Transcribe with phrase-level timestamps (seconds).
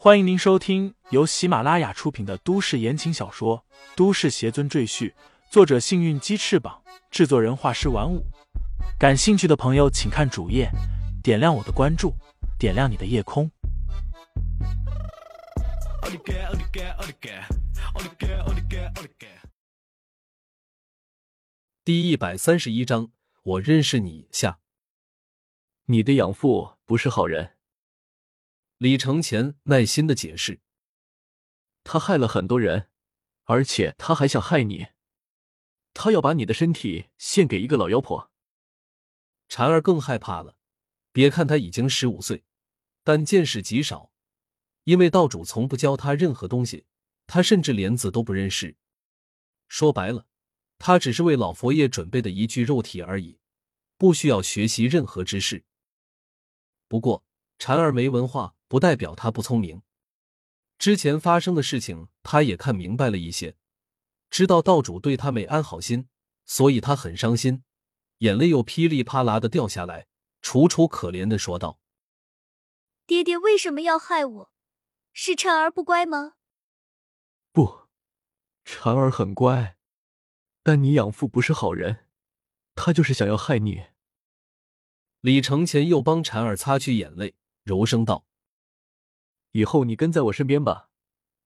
[0.00, 3.64] 欢迎您收听由喜马拉雅出品的都市言情小说
[3.96, 5.10] 《都市邪尊赘婿》，
[5.50, 8.24] 作者：幸运鸡翅膀，制作人：画师玩五。
[8.96, 10.70] 感兴趣的朋友，请看主页，
[11.20, 12.14] 点亮我的关注，
[12.60, 13.50] 点亮你的夜空。
[21.84, 23.10] 第一百三十一章，
[23.42, 24.60] 我认识你下。
[25.86, 27.57] 你的养父不是好人。
[28.78, 30.60] 李承前耐心的解释
[31.82, 32.88] ：“他害了很多人，
[33.42, 34.86] 而且他还想害你。
[35.94, 38.30] 他要把你的身体献给一个老妖婆。”
[39.50, 40.56] 婵儿更害怕了。
[41.10, 42.44] 别看他已经十五岁，
[43.02, 44.12] 但见识极少，
[44.84, 46.86] 因为道主从不教他任何东西，
[47.26, 48.76] 他甚至连字都不认识。
[49.66, 50.28] 说白了，
[50.78, 53.40] 他只是为老佛爷准备的一具肉体而已，
[53.96, 55.64] 不需要学习任何知识。
[56.86, 57.24] 不过，
[57.58, 58.54] 婵儿没文化。
[58.68, 59.82] 不代表他不聪明，
[60.78, 63.56] 之前发生的事情他也看明白了一些，
[64.30, 66.08] 知道道主对他没安好心，
[66.44, 67.64] 所以他很伤心，
[68.18, 70.06] 眼泪又噼里啪啦的掉下来，
[70.42, 71.80] 楚楚可怜的说道
[73.06, 74.52] ：“爹爹为什么要害我？
[75.12, 76.34] 是婵儿不乖吗
[77.50, 77.88] ？”“不，
[78.64, 79.78] 婵儿很乖，
[80.62, 82.06] 但你养父不是好人，
[82.74, 83.86] 他就是想要害你。”
[85.22, 88.27] 李承前又帮婵儿擦去眼泪，柔声道。
[89.52, 90.90] 以后你跟在我身边吧，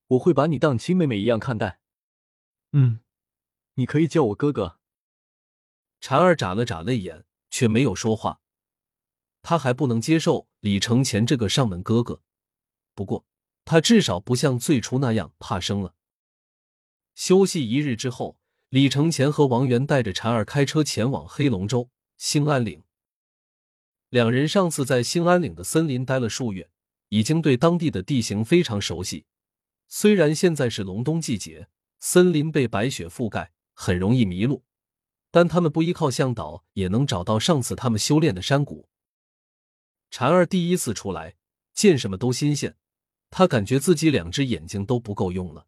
[0.08, 1.81] 我会把你当亲妹妹一样看待。
[2.72, 3.00] 嗯，
[3.75, 4.78] 你可以叫我哥哥。
[6.00, 8.41] 婵儿眨了眨泪眼，却没有说话。
[9.41, 12.23] 他还不能接受李承前这个上门哥哥，
[12.95, 13.25] 不过
[13.64, 15.95] 他至少不像最初那样怕生了。
[17.14, 18.39] 休息一日之后，
[18.70, 22.83] 李承前和王源带着婵儿开车前往黑龙州兴安岭。
[24.08, 26.72] 两人上次在兴安岭的森林待了数月。
[27.13, 29.27] 已经对当地的地形非常熟悉。
[29.87, 31.69] 虽然现在是隆冬季节，
[32.01, 34.65] 森林被白雪覆盖，很容易迷路，
[35.31, 38.89] 但他们不依靠向导也能找到上次他们修炼的山谷。
[40.11, 41.36] 婵儿第一次出来，
[41.75, 42.79] 见什么都新鲜，
[43.29, 45.67] 他感觉自己两只眼睛都不够用了。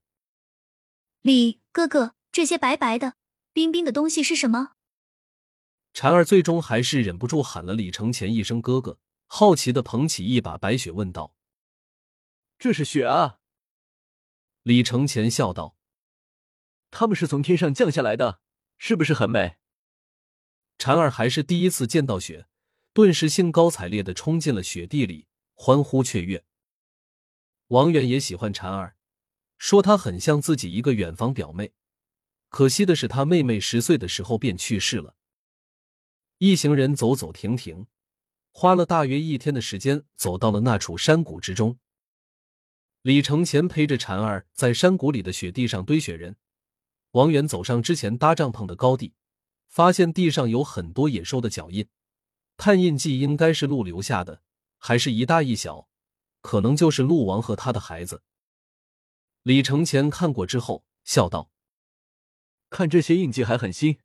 [1.20, 3.16] 李哥哥，这些白白的、
[3.52, 4.70] 冰冰的东西是什么？
[5.92, 8.98] 婵儿最终还是忍不住喊了李承前一声哥哥。
[9.26, 11.34] 好奇的捧起一把白雪，问道
[12.64, 13.40] ：“这是雪啊？”
[14.64, 15.76] 李承前笑道
[16.90, 18.40] ：“他们是从天上降下来的，
[18.78, 19.56] 是不是很美？”
[20.80, 22.46] 婵儿还是第一次见到雪，
[22.94, 26.46] 顿时兴高采烈的冲进了雪地里，欢呼雀跃。
[27.66, 28.96] 王远也喜欢婵儿，
[29.58, 31.74] 说她很像自己一个远房表妹。
[32.48, 35.16] 可惜的是，他妹妹十岁的时候便去世了。
[36.38, 37.86] 一行人走走停停。
[38.52, 41.78] 花了大约一天的时间，走到了那处山谷之中。
[43.04, 46.36] 李承前陪着婵儿在山谷里的雪地上堆雪人。
[47.10, 49.12] 王源走上之前搭帐篷的高地，
[49.68, 51.86] 发现地上有很多野兽的脚印，
[52.56, 54.40] 探印记应该是鹿留下的，
[54.78, 55.86] 还是一大一小，
[56.40, 58.22] 可能就是鹿王和他的孩子。
[59.42, 61.50] 李承前看过之后笑道
[62.70, 63.98] ：“看这些印记还很新，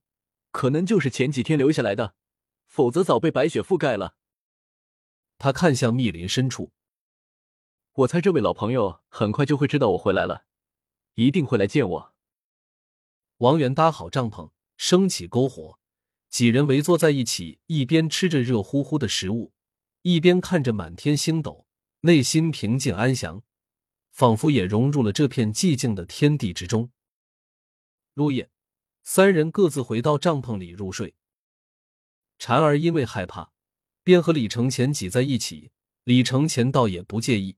[0.51, 2.15] 可能就是前几天留下来的，
[2.67, 4.15] 否则早被白雪覆盖了。”
[5.39, 6.73] 他看向密林深处，
[7.93, 10.45] 我猜这位老朋友很快就会知道我回来了，
[11.15, 12.15] 一定会来见我。
[13.37, 15.79] 王源搭好帐篷，升起篝火，
[16.29, 19.53] 几人围坐在一起，一边吃着热乎乎的食物，
[20.03, 21.67] 一边看着满天星斗，
[22.01, 23.43] 内心平静安详，
[24.11, 26.91] 仿佛也融入了这片寂静的天地之中。
[28.13, 28.49] 入夜，
[29.03, 31.15] 三人各自回到帐篷里入睡。
[32.37, 33.51] 婵儿因为害怕。
[34.01, 35.71] 便和李承前挤在一起，
[36.03, 37.57] 李承前倒也不介意，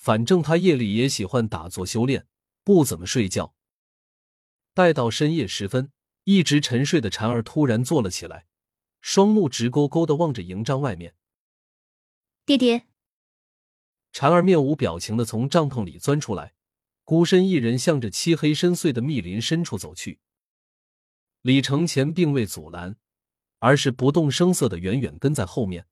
[0.00, 2.26] 反正他夜里也喜欢打坐修炼，
[2.64, 3.54] 不怎么睡觉。
[4.72, 5.92] 待到深夜时分，
[6.24, 8.46] 一直沉睡的婵儿突然坐了起来，
[9.02, 11.14] 双目直勾勾的望着营帐外面。
[12.46, 12.86] 爹爹，
[14.14, 16.54] 婵儿面无表情的从帐篷里钻出来，
[17.04, 20.20] 孤身一人向着漆黑深邃的密林深处走去。
[21.42, 22.96] 李承前并未阻拦。
[23.62, 25.86] 而是不动声色的远远跟在后面。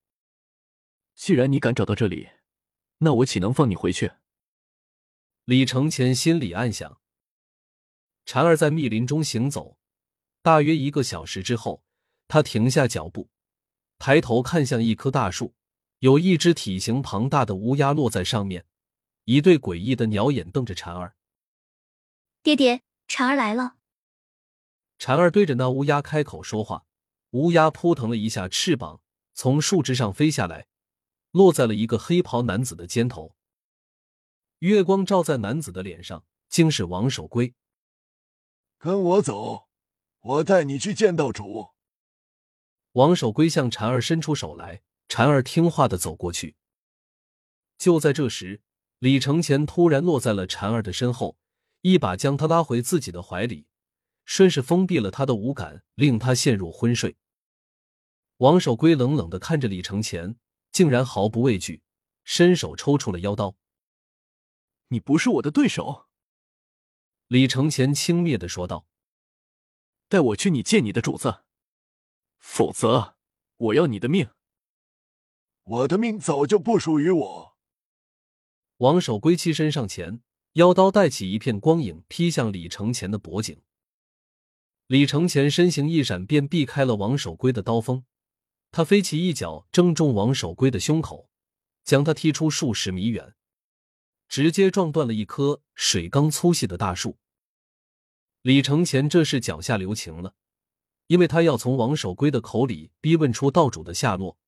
[1.14, 2.30] 既然你敢找到这里，
[2.98, 4.12] 那我岂能放你回去？
[5.44, 7.00] 李承前心里暗想。
[8.26, 9.78] 婵儿在密林中行走，
[10.42, 11.82] 大约一个小时之后，
[12.26, 13.30] 他停下脚步，
[13.98, 15.54] 抬头看向一棵大树，
[16.00, 18.66] 有一只体型庞大的乌鸦落在上面，
[19.24, 21.14] 一对诡异的鸟眼瞪着婵儿。
[22.42, 23.76] 爹爹，婵儿来了。
[24.98, 26.84] 婵儿对着那乌鸦开口说话。
[27.32, 29.02] 乌鸦扑腾了一下翅膀，
[29.34, 30.66] 从树枝上飞下来，
[31.30, 33.34] 落在了一个黑袍男子的肩头。
[34.60, 37.54] 月光照在男子的脸上，竟是王守圭。
[38.78, 39.68] 跟我走，
[40.20, 41.70] 我带你去见道主。
[42.92, 46.56] 王守圭向婵儿伸出手来，婵儿听话的走过去。
[47.76, 48.62] 就在这时，
[48.98, 51.38] 李承前突然落在了婵儿的身后，
[51.82, 53.68] 一把将她拉回自己的怀里，
[54.24, 57.16] 顺势封闭了她的五感，令她陷入昏睡。
[58.38, 60.36] 王守圭冷冷的看着李承前，
[60.78, 61.82] 竟然毫不畏惧，
[62.22, 63.56] 伸手抽出了腰刀。
[64.90, 66.06] 你不是我的对手，
[67.26, 68.86] 李承前轻蔑的说道。
[70.06, 71.42] 带我去你见你的主子，
[72.38, 73.16] 否则
[73.56, 74.30] 我要你的命。
[75.64, 77.56] 我的命早就不属于我。
[78.76, 80.22] 王守圭起身上前，
[80.52, 83.60] 腰刀带起一片光影，劈向李承前的脖颈。
[84.86, 88.04] 李承前身形一闪，便避开了王守圭的刀锋。
[88.70, 91.30] 他飞起一脚，正中王守圭的胸口，
[91.84, 93.34] 将他踢出数十米远，
[94.28, 97.18] 直接撞断了一棵水缸粗细的大树。
[98.42, 100.34] 李承前这是脚下留情了，
[101.08, 104.38] 因为他要从王守圭的口里逼问出道主的下落，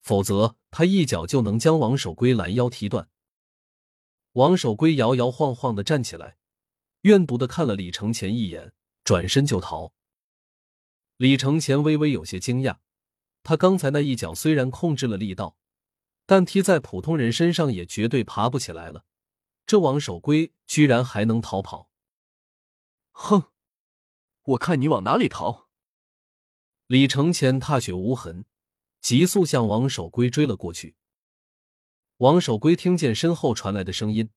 [0.00, 3.08] 否则他一脚就能将王守圭拦腰踢断。
[4.32, 6.36] 王守圭摇摇晃晃的站起来，
[7.02, 8.72] 怨毒的看了李承前一眼，
[9.04, 9.92] 转身就逃。
[11.16, 12.78] 李承前微微有些惊讶，
[13.48, 15.56] 他刚才那一脚虽然控制了力道，
[16.26, 19.06] 但踢在普通人身上也绝对爬不起来了。
[19.64, 21.88] 这王守圭居然还能逃跑！
[23.12, 23.44] 哼，
[24.42, 25.68] 我看你往哪里逃！
[26.88, 28.44] 李承前踏雪无痕，
[29.00, 30.96] 急速向王守圭追了过去。
[32.18, 34.28] 王守圭听见身后传来的声音，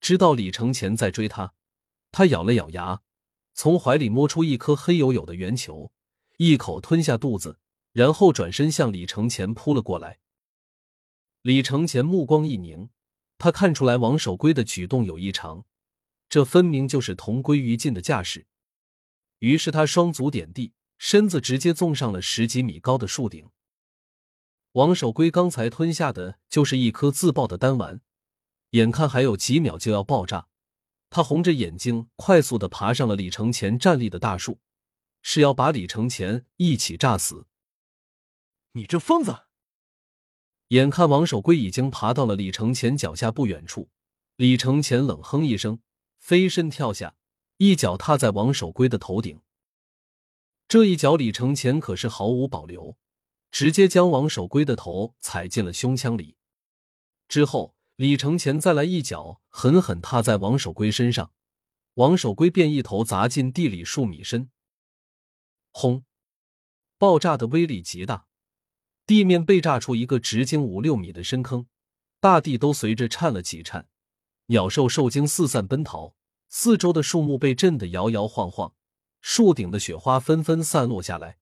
[0.00, 1.54] 知道李承前在追他。
[2.10, 3.02] 他咬了咬牙，
[3.54, 5.92] 从怀里摸出一颗黑黝黝的圆球，
[6.38, 7.60] 一口吞下肚子，
[7.92, 10.18] 然后转身向李承前扑了过来。
[11.42, 12.90] 李承前目光一凝，
[13.38, 15.64] 他看出来王守圭的举动有异常，
[16.28, 18.46] 这分明就是同归于尽的架势。
[19.38, 23.48] 于是他双足点地，身子直接纵上了十几米高的树顶。
[24.72, 28.00] 王守圭刚才吞下的就是一颗自爆的丹丸，
[28.70, 30.48] 眼看还有几秒就要爆炸，
[31.08, 34.60] 他红着眼睛快速的爬上了李承前站立的大树，
[35.22, 37.47] 是要把李承前一起炸死。
[38.78, 39.46] 你这疯子！
[40.68, 43.90] 眼看王守圭已经爬到了李承前脚下不远处，
[44.36, 45.80] 李承前冷哼一声，
[46.20, 47.16] 飞身跳下，
[47.56, 49.42] 一脚踏在王守圭的头顶。
[50.68, 52.96] 这一脚，李承前可是毫无保留。
[53.50, 56.36] 直接将王守圭的头踩进了胸腔里，
[57.26, 61.32] 之后李承前再来一脚，狠狠踏在王守圭身上，
[61.94, 64.50] 王守圭便一头砸进地里数米深。
[65.72, 66.04] 轰！
[66.98, 68.27] 爆炸的威力极大，
[69.08, 71.66] 地面被炸出一个直径五六米的深坑，
[72.20, 73.88] 大地都随着颤了几颤，
[74.48, 76.12] 鸟兽受惊四散奔逃，
[76.50, 78.74] 四周的树木被震得摇摇晃晃，
[79.22, 81.38] 树顶的雪花纷纷散落下来。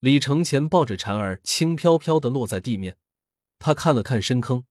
[0.00, 2.96] 李承前抱着婵儿，轻飘飘的落在地面。
[3.60, 4.64] 他看了看深坑，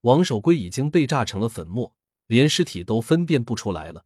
[0.00, 1.94] 王守圭已经被炸成了粉末，
[2.26, 4.04] 连尸体都分辨不出来了。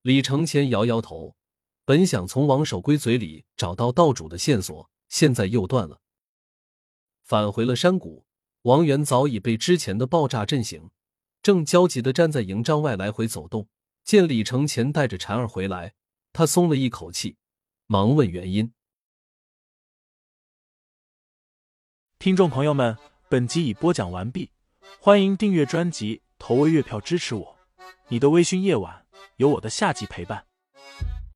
[0.00, 1.36] 李承前摇摇头，
[1.84, 6.00] 本想从王守圭嘴里找到道主的线索，现在又断了。
[7.22, 8.24] 返回了山谷，
[8.62, 10.90] 王源早已被之前的爆炸震醒，
[11.42, 13.68] 正焦急的站在营帐外来回走动。
[14.04, 15.92] 见李承前带着婵儿回来，
[16.32, 17.36] 他松了一口气，
[17.86, 18.72] 忙问原因。
[22.18, 22.96] 听众朋友们，
[23.28, 24.50] 本集已播讲完毕，
[24.98, 27.58] 欢迎订阅专辑，投喂月票支持我。
[28.08, 30.47] 你的微醺夜晚，有我的下集陪伴。